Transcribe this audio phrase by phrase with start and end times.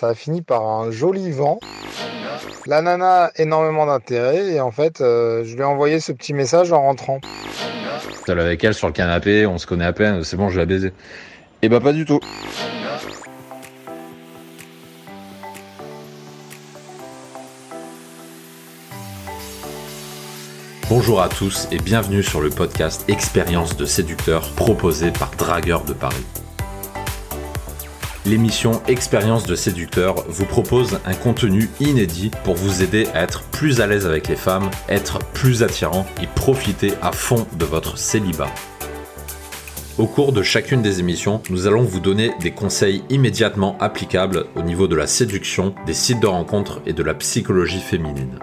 [0.00, 1.60] ça a fini par un joli vent.
[2.64, 6.32] La nana a énormément d'intérêt et en fait, euh, je lui ai envoyé ce petit
[6.32, 7.20] message en rentrant.
[8.26, 10.62] Seul avec elle sur le canapé, on se connaît à peine, c'est bon, je vais
[10.62, 10.94] la baiser.
[11.60, 12.18] Et bah pas du tout.
[20.88, 25.92] Bonjour à tous et bienvenue sur le podcast Expérience de séducteur proposé par Dragueur de
[25.92, 26.24] Paris.
[28.30, 33.80] L'émission Expérience de séducteur vous propose un contenu inédit pour vous aider à être plus
[33.80, 38.46] à l'aise avec les femmes, être plus attirant et profiter à fond de votre célibat.
[39.98, 44.62] Au cours de chacune des émissions, nous allons vous donner des conseils immédiatement applicables au
[44.62, 48.38] niveau de la séduction, des sites de rencontres et de la psychologie féminine.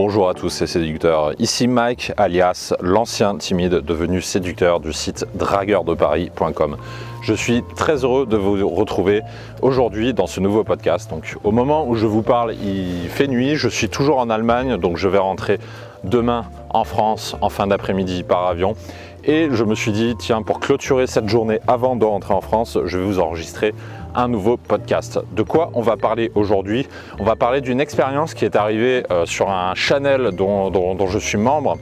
[0.00, 6.76] Bonjour à tous ces séducteurs, ici Mike alias l'ancien timide devenu séducteur du site dragueurdeparis.com.
[7.20, 9.22] Je suis très heureux de vous retrouver
[9.60, 11.10] aujourd'hui dans ce nouveau podcast.
[11.10, 14.76] Donc au moment où je vous parle, il fait nuit, je suis toujours en Allemagne,
[14.76, 15.58] donc je vais rentrer
[16.04, 18.76] demain en France en fin d'après-midi par avion.
[19.24, 22.78] Et je me suis dit, tiens, pour clôturer cette journée avant de rentrer en France,
[22.84, 23.74] je vais vous enregistrer
[24.14, 25.18] un nouveau podcast.
[25.32, 26.86] De quoi on va parler aujourd'hui?
[27.18, 31.38] On va parler d'une expérience qui est arrivée euh, sur un channel dont, je suis
[31.38, 31.78] membre.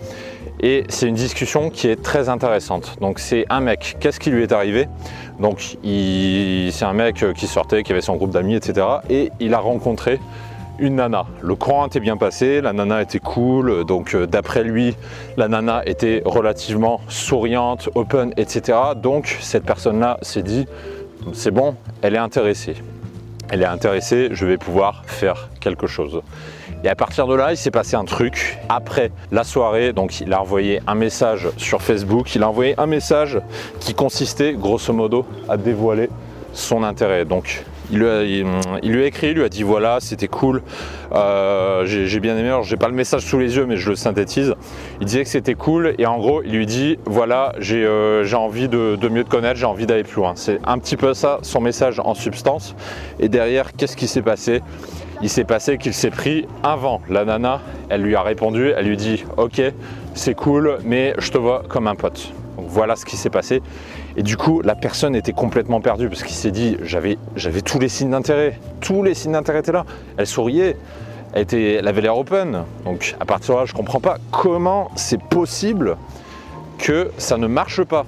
[0.60, 2.96] Et c'est une discussion qui est très intéressante.
[3.00, 4.88] Donc c'est un mec, qu'est-ce qui lui est arrivé?
[5.38, 8.86] Donc c'est un mec qui sortait, qui avait son groupe d'amis, etc.
[9.10, 10.18] Et il a rencontré
[10.78, 11.26] une nana.
[11.42, 14.94] Le courant était bien passé, la nana était cool, donc euh, d'après lui,
[15.36, 18.78] la nana était relativement souriante, open, etc.
[18.96, 20.66] Donc cette personne-là s'est dit,
[21.32, 22.76] c'est bon, elle est intéressée.
[23.48, 26.20] Elle est intéressée, je vais pouvoir faire quelque chose.
[26.82, 28.58] Et à partir de là, il s'est passé un truc.
[28.68, 32.34] Après la soirée, donc il a envoyé un message sur Facebook.
[32.34, 33.40] Il a envoyé un message
[33.80, 36.10] qui consistait, grosso modo, à dévoiler
[36.56, 37.24] son intérêt.
[37.24, 38.22] Donc il lui, a,
[39.06, 40.62] écrit, il lui a dit voilà, c'était cool,
[41.12, 44.54] euh, j'ai bien aimé, j'ai pas le message sous les yeux, mais je le synthétise.
[45.00, 48.68] Il disait que c'était cool, et en gros, il lui dit voilà, j'ai euh, envie
[48.68, 50.32] de, mieux te connaître, j'ai envie d'aller plus loin.
[50.34, 52.74] C'est un petit peu ça, son message en substance.
[53.20, 54.62] Et derrière, qu'est-ce qui s'est passé?
[55.22, 58.96] Il s'est passé qu'il s'est pris avant la nana, elle lui a répondu, elle lui
[58.96, 59.62] dit ok,
[60.14, 62.32] c'est cool, mais je te vois comme un pote.
[62.68, 63.62] Voilà ce qui s'est passé.
[64.16, 67.78] Et du coup, la personne était complètement perdue parce qu'il s'est dit j'avais, j'avais tous
[67.78, 68.58] les signes d'intérêt.
[68.80, 69.84] Tous les signes d'intérêt étaient là.
[70.16, 70.76] Elle souriait,
[71.32, 72.64] elle, était, avait l'air open.
[72.84, 75.96] Donc à partir de là, je ne comprends pas comment c'est possible
[76.78, 78.04] que ça ne marche pas.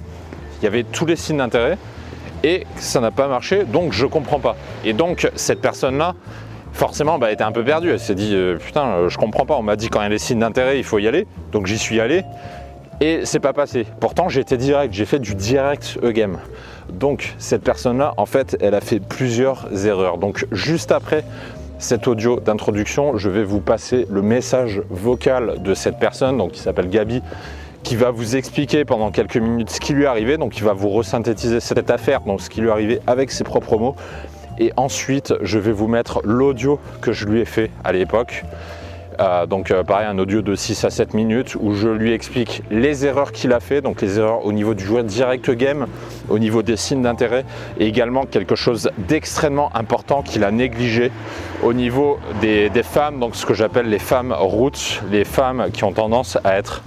[0.61, 1.77] Il y avait tous les signes d'intérêt
[2.43, 4.55] et ça n'a pas marché, donc je ne comprends pas.
[4.85, 6.15] Et donc cette personne-là,
[6.73, 7.91] forcément, bah, était un peu perdue.
[7.91, 9.55] Elle s'est dit euh, putain, euh, je comprends pas.
[9.55, 11.27] On m'a dit quand il y a les signes d'intérêt, il faut y aller.
[11.51, 12.23] Donc j'y suis allé
[13.01, 13.85] et c'est pas passé.
[13.99, 16.39] Pourtant, été direct, j'ai fait du direct e-game.
[16.91, 20.17] Donc, cette personne-là, en fait, elle a fait plusieurs erreurs.
[20.17, 21.23] Donc, juste après
[21.77, 26.59] cet audio d'introduction, je vais vous passer le message vocal de cette personne, donc qui
[26.59, 27.21] s'appelle Gabi,
[27.83, 30.37] qui va vous expliquer pendant quelques minutes ce qui lui est arrivé.
[30.37, 33.43] Donc, il va vous resynthétiser cette affaire, donc ce qui lui est arrivé avec ses
[33.43, 33.95] propres mots.
[34.57, 38.43] Et ensuite, je vais vous mettre l'audio que je lui ai fait à l'époque.
[39.19, 42.63] Euh, donc euh, pareil, un audio de 6 à 7 minutes où je lui explique
[42.71, 45.87] les erreurs qu'il a fait, donc les erreurs au niveau du joueur direct game,
[46.29, 47.43] au niveau des signes d'intérêt,
[47.79, 51.11] et également quelque chose d'extrêmement important qu'il a négligé
[51.63, 55.91] au niveau des, femmes, donc ce que j'appelle les femmes roots, les femmes qui ont
[55.91, 56.83] tendance à être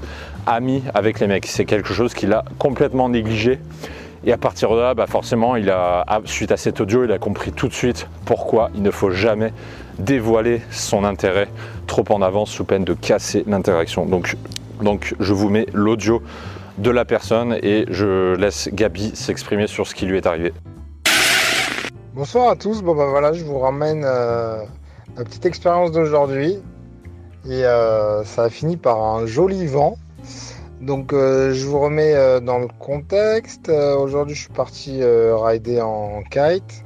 [0.47, 1.47] amies avec les mecs.
[1.47, 3.59] C'est quelque chose qu'il a complètement négligé.
[4.25, 7.19] Et à partir de là, bah forcément, il a, suite à cet audio, il a
[7.19, 9.53] compris tout de suite pourquoi il ne faut jamais
[9.99, 11.49] dévoiler son intérêt
[11.89, 14.07] trop en avance sous peine de casser l'interaction.
[14.07, 14.37] Donc,
[14.81, 16.23] donc je vous mets l'audio
[16.79, 20.53] de la personne et je laisse Gabi s'exprimer sur ce qui lui est arrivé.
[22.15, 24.63] Bonsoir à tous, bon ben voilà, je vous ramène euh,
[25.17, 26.59] la petite expérience d'aujourd'hui
[27.49, 29.97] et euh, ça a fini par un joli vent.
[30.83, 33.71] Donc euh, je vous remets dans le contexte.
[33.71, 36.85] Aujourd'hui je suis parti rider en kite.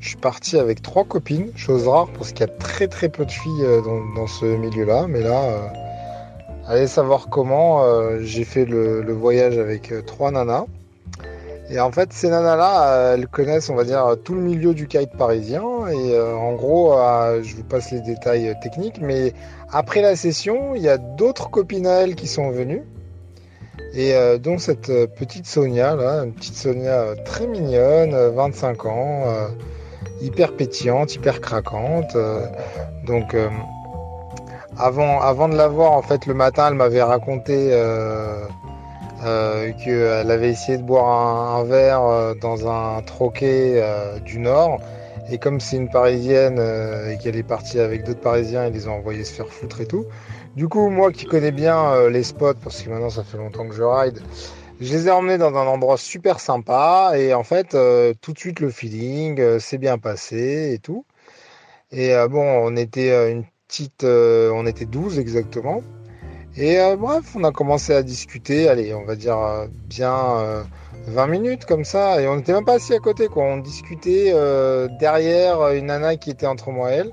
[0.00, 3.26] Je suis parti avec trois copines, chose rare parce qu'il y a très très peu
[3.26, 3.82] de filles euh,
[4.16, 5.06] dans, ce milieu-là.
[5.06, 5.66] Mais là, euh,
[6.66, 10.64] allez savoir comment, euh, j'ai fait le, voyage avec trois nanas.
[11.68, 15.12] Et en fait, ces nanas-là, elles connaissent, on va dire, tout le milieu du kite
[15.16, 15.62] parisien.
[15.88, 16.94] Et en gros,
[17.42, 19.00] je vous passe les détails techniques.
[19.00, 19.34] Mais
[19.70, 22.82] après la session, il y a d'autres copines à elles qui sont venues.
[23.94, 24.86] Et dont cette
[25.16, 29.50] petite Sonia, une petite Sonia très mignonne, 25 ans
[30.20, 32.14] hyper pétillante, hyper craquante.
[32.16, 32.46] Euh,
[33.06, 33.48] donc euh,
[34.78, 38.46] avant, avant de la voir, en fait, le matin, elle m'avait raconté, euh,
[39.22, 43.82] qu'elle avait essayé de boire un, verre dans un troquet
[44.24, 44.80] du Nord.
[45.30, 46.58] Et comme c'est une parisienne
[47.08, 49.86] et qu'elle est partie avec d'autres parisiens, ils les ont envoyés se faire foutre et
[49.86, 50.06] tout.
[50.56, 53.74] Du coup, moi qui connais bien les spots, parce que maintenant ça fait longtemps que
[53.74, 54.20] je ride,
[54.80, 58.38] je les ai emmenés dans un endroit super sympa et en fait, euh, tout de
[58.38, 61.04] suite le feeling euh, s'est bien passé et tout.
[61.92, 65.82] Et euh, bon, on était une petite, on était 12 exactement.
[66.56, 70.64] Et bref, on a commencé à discuter, allez, on va dire bien
[71.10, 72.20] 20 minutes comme ça.
[72.20, 73.44] Et on n'était même pas assis à côté, quoi.
[73.44, 74.32] On discutait
[74.98, 77.12] derrière une nana qui était entre moi et elle.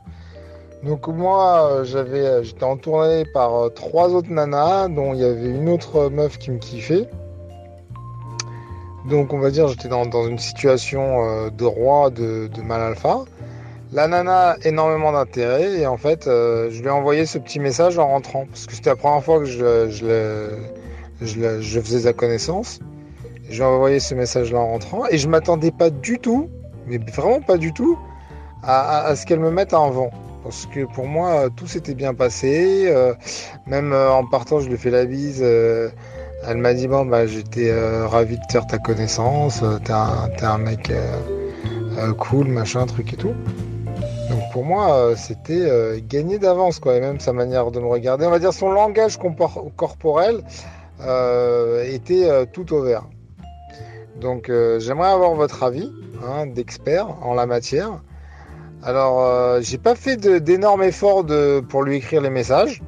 [0.83, 6.09] Donc moi, j'avais, j'étais entouré par trois autres nanas, dont il y avait une autre
[6.09, 7.09] meuf qui me kiffait.
[9.07, 13.19] Donc on va dire j'étais dans, une situation euh, de roi de, mal alpha.
[13.93, 17.97] La nana énormément d'intérêt et en fait euh, je lui ai envoyé ce petit message
[17.97, 19.89] en rentrant parce que c'était la première fois que je,
[21.21, 22.79] je, faisais sa connaissance.
[23.49, 26.49] Je lui ai envoyé ce message là en rentrant et je m'attendais pas du tout,
[26.85, 27.97] mais vraiment pas du tout,
[28.63, 30.09] à, ce qu'elle me mette en vent.
[30.43, 32.85] Parce que pour moi tout s'était bien passé.
[32.87, 33.13] Euh,
[33.65, 35.43] même en partant je lui ai fait la bise
[36.45, 40.29] elle m'a dit bon bah j'étais euh, ravi de faire ta connaissance, euh, t'es un,
[40.41, 43.33] un, mec euh, cool, machin, truc et tout.
[44.29, 48.29] Donc pour moi c'était gagné d'avance quoi, et même sa manière de me regarder, on
[48.29, 49.17] va dire son langage
[49.75, 50.41] corporel
[51.85, 53.03] était tout au vert.
[54.21, 55.91] Donc j'aimerais avoir votre avis
[56.23, 58.01] hein, d'expert en la matière.
[58.83, 61.25] Alors j'ai pas fait d'énormes efforts
[61.69, 62.81] pour lui écrire les messages.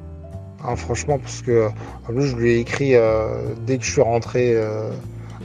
[0.62, 1.70] Hein, franchement, parce que
[2.14, 4.90] je lui ai écrit euh, dès que je suis rentré euh,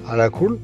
[0.09, 0.59] à la cool.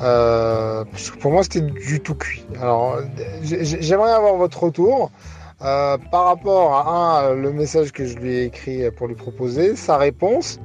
[0.00, 0.84] Euh,
[1.20, 2.44] pour moi, c'était du tout cuit.
[2.60, 2.98] Alors,
[3.42, 5.10] j'aimerais avoir votre retour
[5.58, 10.60] par rapport à le message que je lui ai écrit pour lui proposer, sa réponse.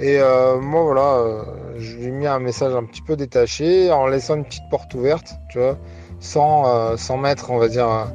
[0.00, 1.44] Et moi, voilà,
[1.78, 4.92] je lui ai mis un message un petit peu détaché, en laissant une petite porte
[4.94, 5.78] ouverte, tu vois,
[6.20, 8.08] sans, sans mettre, on va dire,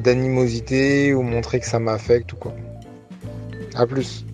[0.00, 2.52] d'animosité ou montrer que ça m'affecte ou quoi.
[3.74, 4.24] À plus.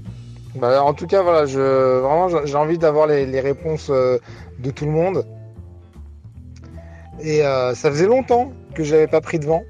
[0.56, 1.60] Bah, en tout cas, voilà, je,
[2.00, 4.18] vraiment, j'ai envie d'avoir les, réponses euh,
[4.58, 5.26] de tout le monde.
[7.20, 9.62] Et euh, ça faisait longtemps que j'avais pas pris de vent.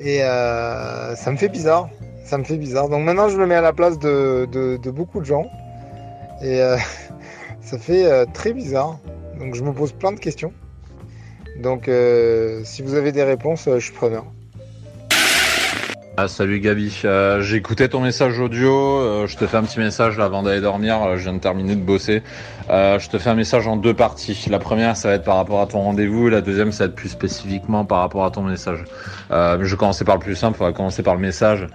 [0.00, 1.88] Et euh, ça me fait bizarre.
[2.24, 2.88] Ça me fait bizarre.
[2.88, 5.46] Donc maintenant, je me mets à la place de beaucoup de gens.
[6.42, 6.60] Et
[7.60, 8.98] ça fait très bizarre.
[9.38, 10.52] Donc je me pose plein de questions.
[11.62, 11.90] Donc
[12.64, 14.24] si vous avez des réponses, je suis preneur.
[16.16, 20.16] Ah, salut Gabi, euh, j'écoutais ton message audio, euh, je te fais un petit message
[20.16, 22.22] là, avant d'aller dormir, euh, je viens de terminer de bosser.
[22.68, 24.46] je te fais un message en deux parties.
[24.48, 26.94] La première ça va être par rapport à ton rendez-vous, la deuxième ça va être
[26.94, 28.84] plus spécifiquement par rapport à ton message.
[29.30, 31.66] je vais commencer par le plus simple, on va commencer par le message.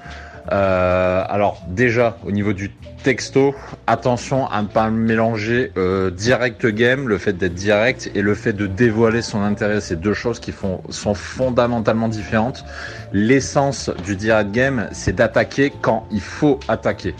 [0.51, 2.71] Euh, alors déjà au niveau du
[3.03, 3.53] texto,
[3.87, 8.53] attention à ne pas mélanger euh, direct game, le fait d'être direct et le fait
[8.53, 9.79] de dévoiler son intérêt.
[9.79, 10.53] C'est deux choses qui
[10.89, 12.65] sont fondamentalement différentes.
[13.13, 17.15] L'essence du direct game, c'est d'attaquer quand il faut attaquer.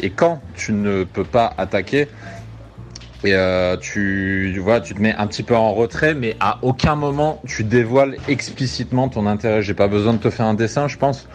[0.00, 2.08] Et quand tu ne peux pas attaquer,
[3.24, 6.96] et euh, tu, vois, tu te mets un petit peu en retrait, mais à aucun
[6.96, 9.62] moment tu dévoiles explicitement ton intérêt.
[9.62, 11.28] J'ai pas besoin de te faire un dessin, je pense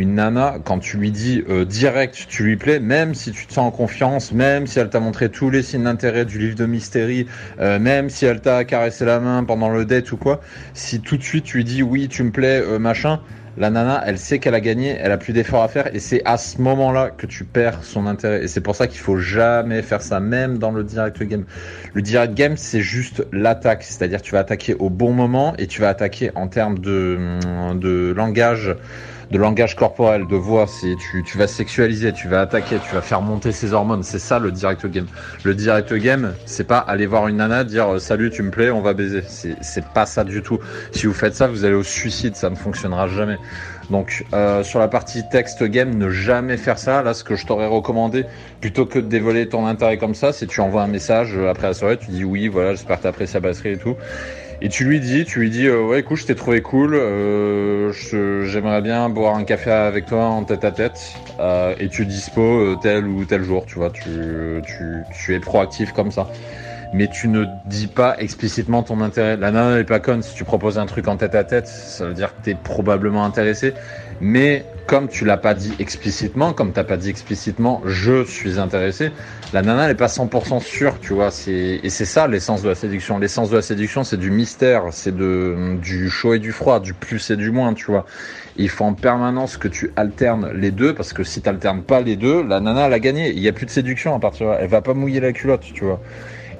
[0.00, 3.52] une nana, quand tu lui dis euh, direct, tu lui plais, même si tu te
[3.52, 6.64] sens en confiance, même si elle t'a montré tous les signes d'intérêt du livre de
[6.64, 7.26] Mystérie,
[7.60, 10.40] euh, même si elle t'a caressé la main pendant le date ou quoi,
[10.72, 13.20] si tout de suite tu lui dis oui, tu me plais, euh, machin,
[13.58, 16.22] la nana, elle sait qu'elle a gagné, elle a plus d'efforts à faire, et c'est
[16.24, 18.42] à ce moment-là que tu perds son intérêt.
[18.44, 21.44] Et c'est pour ça qu'il faut jamais faire ça, même dans le direct game.
[21.92, 25.82] Le direct game, c'est juste l'attaque, c'est-à-dire tu vas attaquer au bon moment et tu
[25.82, 27.18] vas attaquer en termes de,
[27.74, 28.74] de langage
[29.30, 33.00] de langage corporel, de voix, c'est tu, tu vas sexualiser, tu vas attaquer, tu vas
[33.00, 34.02] faire monter ses hormones.
[34.02, 35.06] C'est ça le direct game.
[35.44, 38.70] Le direct game, c'est pas aller voir une nana, dire euh, salut, tu me plais,
[38.70, 39.22] on va baiser.
[39.28, 40.58] C'est pas ça du tout.
[40.92, 43.38] Si vous faites ça, vous allez au suicide, ça ne fonctionnera jamais.
[43.88, 47.02] Donc euh, sur la partie texte game, ne jamais faire ça.
[47.02, 48.24] Là, ce que je t'aurais recommandé,
[48.60, 51.68] plutôt que de dévoiler ton intérêt comme ça, c'est tu envoies un message euh, après
[51.68, 53.96] la soirée, tu dis oui, voilà, j'espère que t'apprécies la batterie et tout.
[54.62, 57.92] Et tu lui dis, tu lui dis, euh, ouais, écoute, je t'ai trouvé cool, euh,
[58.44, 62.76] j'aimerais bien boire un café avec toi en tête à tête, euh, et tu dispo
[62.76, 64.02] tel ou tel jour, tu vois, tu,
[64.66, 66.28] tu, tu es proactif comme ça.
[66.92, 69.36] mais tu ne dis pas explicitement ton intérêt.
[69.36, 72.06] La nana n'est pas conne, si tu proposes un truc en tête à tête, ça
[72.06, 73.74] veut dire que tu probablement intéressé,
[74.20, 79.12] mais comme tu l'as pas dit explicitement, comme t'as pas dit explicitement je suis intéressé,
[79.52, 81.28] la nana n'est pas 100% sûre, tu vois.
[81.46, 83.16] Et c'est ça l'essence de la séduction.
[83.16, 87.30] L'essence de la séduction, c'est du mystère, c'est du chaud et du froid, du plus
[87.30, 88.04] et du moins, tu vois.
[88.56, 91.50] il faut en permanence que tu alternes les deux, parce que si tu
[91.86, 93.30] pas les deux, la nana elle a gagné.
[93.30, 94.58] Il y a plus de séduction à partir de là.
[94.60, 96.00] Elle va pas mouiller la culotte, tu vois.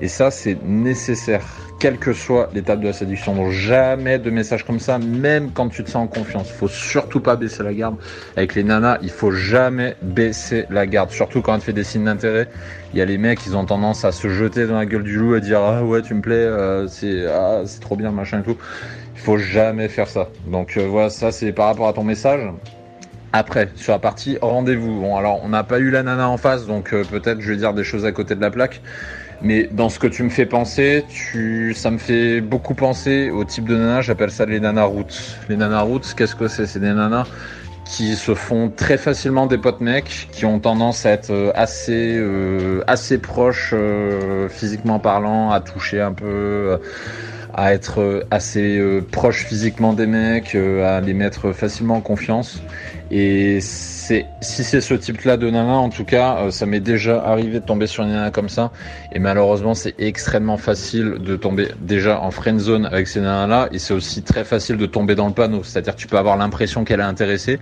[0.00, 1.44] Et ça, c'est nécessaire,
[1.78, 3.34] quelle que soit l'étape de la séduction.
[3.34, 6.50] Donc jamais de messages comme ça, même quand tu te sens en confiance.
[6.50, 7.96] Faut surtout pas baisser la garde.
[8.36, 11.10] Avec les nanas, il faut jamais baisser la garde.
[11.10, 12.48] Surtout quand tu fais des signes d'intérêt.
[12.92, 15.16] Il y a les mecs, ils ont tendance à se jeter dans la gueule du
[15.16, 18.42] loup et dire ah ouais tu me plais, euh, c'est ah, trop bien machin et
[18.42, 18.56] tout.
[19.14, 20.28] Il faut jamais faire ça.
[20.46, 22.40] Donc euh, voilà, ça c'est par rapport à ton message.
[23.32, 25.00] Après, sur la partie rendez-vous.
[25.00, 27.56] Bon, alors on n'a pas eu la nana en face, donc euh, peut-être je vais
[27.56, 28.80] dire des choses à côté de la plaque.
[29.42, 33.44] Mais dans ce que tu me fais penser, tu, ça me fait beaucoup penser au
[33.44, 35.38] type de nana, j'appelle ça les nanas routes.
[35.48, 36.66] Les nanas routes, qu'est-ce que c'est?
[36.66, 37.26] C'est des nanas
[37.90, 42.16] qui se font très facilement des potes mecs, qui ont tendance à être euh, assez,
[42.16, 46.78] euh, assez proches euh, physiquement parlant, à toucher un peu,
[47.52, 48.80] à être assez
[49.10, 52.62] proches physiquement des mecs, à les mettre facilement en confiance.
[53.10, 57.22] Et c'est si c'est ce type-là de nana, en tout cas, euh, ça m'est déjà
[57.24, 58.70] arrivé de tomber sur une nana comme ça.
[59.12, 63.68] Et malheureusement, c'est extrêmement facile de tomber déjà en friend zone avec ces nanas-là.
[63.72, 65.64] Et c'est aussi très facile de tomber dans le panneau.
[65.64, 67.58] C'est-à-dire tu peux avoir l'impression qu'elle est intéressée.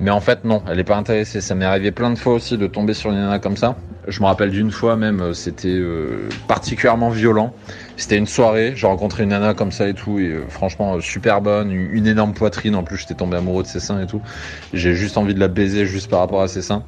[0.00, 1.42] Mais en fait, non, elle n'est pas intéressée.
[1.42, 3.76] Ça m'est arrivé plein de fois aussi de tomber sur une nana comme ça.
[4.08, 7.52] Je me rappelle d'une fois même, euh, c'était euh, particulièrement violent.
[7.98, 11.42] C'était une soirée, j'ai rencontré une nana comme ça et tout, et euh, franchement super
[11.42, 12.74] bonne, une, énorme poitrine.
[12.76, 14.22] En plus, j'étais tombé amoureux de ses seins et tout.
[14.72, 16.82] J'ai juste envie de la baiser juste par rapport à ses seins.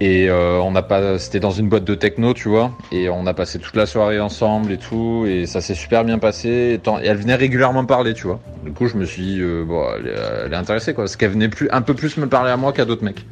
[0.00, 3.32] Et on a pas, c'était dans une boîte de techno, tu vois, et on a
[3.32, 6.78] passé toute la soirée ensemble et tout, et ça s'est super bien passé.
[6.84, 8.40] Et, elle venait régulièrement parler, tu vois.
[8.62, 11.70] Du coup, je me suis dit, bon, elle est, intéressée, quoi, parce qu'elle venait plus,
[11.70, 13.24] un peu plus me parler à moi qu'à d'autres mecs.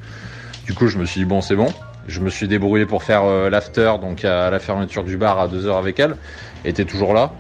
[0.65, 1.67] Du coup, je me suis dit, bon, c'est bon.
[2.09, 5.49] Je me suis débrouillé pour faire euh, l'after, donc à la fermeture du bar à
[5.49, 6.17] 2h avec elle.
[6.63, 7.33] Elle était toujours là.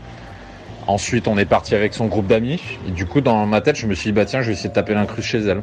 [0.87, 2.61] Ensuite, on est parti avec son groupe d'amis.
[2.87, 4.69] Et du coup, dans ma tête, je me suis dit, bah tiens, je vais essayer
[4.69, 5.63] de taper l'incruste chez elle.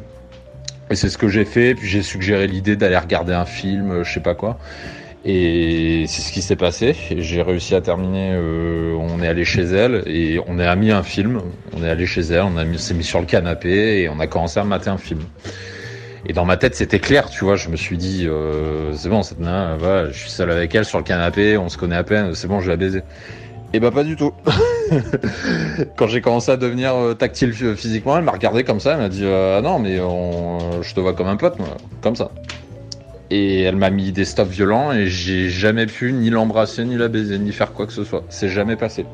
[0.92, 1.74] Et c'est ce que j'ai fait.
[1.74, 4.60] Puis j'ai suggéré l'idée d'aller regarder un film, euh, je sais pas quoi.
[5.24, 6.96] Et c'est ce qui s'est passé.
[7.16, 8.34] J'ai réussi à terminer.
[8.34, 11.42] Euh, on est allé chez elle et on a mis un film.
[11.78, 14.60] On est allé chez elle, on s'est mis sur le canapé et on a commencé
[14.60, 15.22] à mater un film.
[16.26, 17.56] Et dans ma tête, c'était clair, tu vois.
[17.56, 20.86] Je me suis dit, euh, c'est bon, cette nana, voilà, je suis seul avec elle
[20.86, 23.02] sur le canapé, on se connaît à peine, c'est bon, je vais la baiser.
[23.74, 24.34] Et bah pas du tout.
[25.96, 29.10] Quand j'ai commencé à devenir euh, tactile physiquement, elle m'a regardé comme ça, elle m'a
[29.10, 31.70] dit, euh, ah non, mais on, je te vois comme un pote, moi,
[32.02, 32.32] comme ça.
[33.30, 37.08] Et elle m'a mis des stops violents et j'ai jamais pu ni l'embrasser, ni la
[37.08, 38.24] baiser, ni faire quoi que ce soit.
[38.30, 39.06] C'est jamais passé.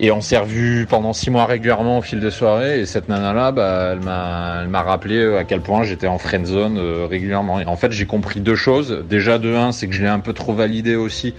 [0.00, 2.80] Et on s'est revu pendant six mois régulièrement au fil des soirées.
[2.80, 4.00] Et cette nana-là, bah, elle
[4.68, 7.58] m'a, rappelé euh, à quel point j'étais en friend zone euh, régulièrement.
[7.58, 9.04] Et en fait, j'ai compris deux choses.
[9.08, 11.34] Déjà, de un, c'est que je l'ai un peu trop validé aussi.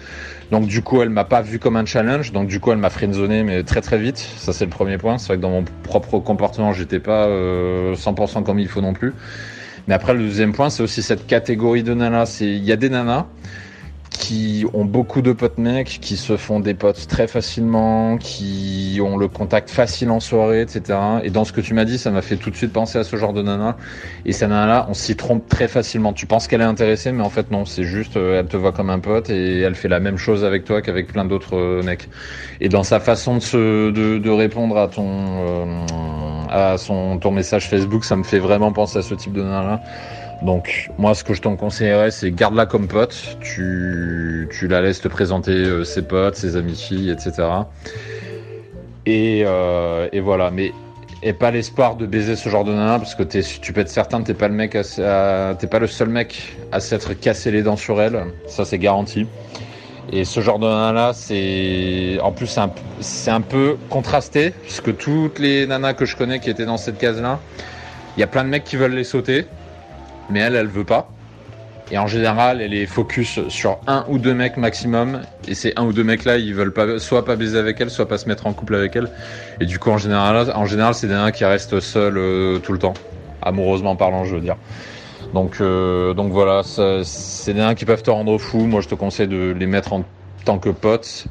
[0.51, 2.31] Donc du coup, elle m'a pas vu comme un challenge.
[2.31, 4.17] Donc du coup, elle m'a friendzoné, mais très très vite.
[4.17, 5.17] Ça, c'est le premier point.
[5.17, 8.93] C'est vrai que dans mon propre comportement, j'étais pas euh, 100% comme il faut non
[8.93, 9.13] plus.
[9.87, 12.39] Mais après, le deuxième point, c'est aussi cette catégorie de nanas.
[12.41, 13.27] Il y a des nanas
[14.09, 19.17] qui ont beaucoup de potes mecs, qui se font des potes très facilement, qui ont
[19.17, 20.97] le contact facile en soirée, etc.
[21.23, 23.03] Et dans ce que tu m'as dit, ça m'a fait tout de suite penser à
[23.03, 23.77] ce genre de nana.
[24.25, 26.13] Et cette nana-là, on s'y trompe très facilement.
[26.13, 28.71] Tu penses qu'elle est intéressée, mais en fait non, c'est juste, euh, elle te voit
[28.71, 31.83] comme un pote et elle fait la même chose avec toi qu'avec plein d'autres euh,
[31.83, 32.09] mecs.
[32.61, 38.03] Et dans sa façon de, se, de, répondre à ton, euh, à ton message Facebook,
[38.03, 39.81] ça me fait vraiment penser à ce type de nana-là.
[40.41, 45.09] Donc moi ce que je t'en conseillerais c'est garde-la comme pote, tu, la laisses te
[45.09, 47.47] présenter euh, ses potes, ses amis filles, etc.
[49.05, 50.71] Et, euh, et voilà, mais
[51.21, 54.21] et pas l'espoir de baiser ce genre de nana parce que tu peux être certain
[54.21, 58.27] que t'es pas le pas le seul mec à s'être cassé les dents sur elle,
[58.47, 59.27] ça c'est garanti.
[60.11, 65.39] Et ce genre de nana c'est en plus c'est un, un peu contrasté puisque toutes
[65.39, 67.39] les nanas que je connais qui étaient dans cette case là,
[68.17, 69.45] il y a plein de mecs qui veulent les sauter
[70.29, 71.09] mais elle, elle veut pas.
[71.91, 75.21] Et en général, elle est focus sur un ou deux mecs maximum.
[75.47, 77.89] Et ces un ou deux mecs là, ils veulent pas, soit pas baiser avec elle,
[77.89, 79.09] soit pas se mettre en couple avec elle.
[79.59, 82.73] Et du coup, en général, en général, c'est des nains qui restent seuls euh, tout
[82.73, 82.93] le temps,
[83.41, 84.57] amoureusement parlant, je veux dire.
[85.33, 88.59] Donc, euh, donc voilà, c'est des nains qui peuvent te rendre fou.
[88.59, 90.03] Moi, je te conseille de les mettre en
[90.45, 91.27] tant que potes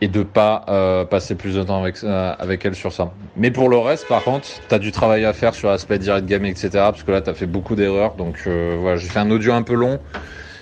[0.00, 3.12] et de pas euh, passer plus de temps avec, euh, avec elle sur ça.
[3.36, 6.44] Mais pour le reste, par contre, t'as du travail à faire sur l'aspect direct game,
[6.44, 6.68] etc.
[6.72, 8.14] Parce que là, tu as fait beaucoup d'erreurs.
[8.14, 9.98] Donc euh, voilà, j'ai fait un audio un peu long.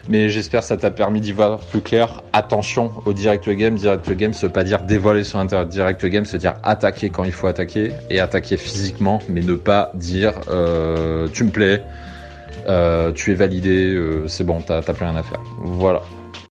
[0.08, 2.22] Mais j'espère que ça t'a permis d'y voir plus clair.
[2.32, 3.76] Attention au direct game.
[3.76, 5.68] Direct game, ça veut pas dire dévoiler son internet.
[5.68, 9.92] Direct game, c'est dire attaquer quand il faut attaquer et attaquer physiquement, mais ne pas
[9.94, 10.34] dire
[11.32, 11.82] tu me plais,
[12.66, 15.40] euh, tu es validé, euh, c'est bon, t'as plus rien à faire.
[15.58, 16.02] Voilà.